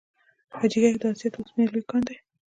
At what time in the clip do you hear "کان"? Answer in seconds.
1.89-2.01